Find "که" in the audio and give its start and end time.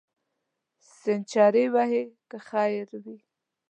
2.29-2.37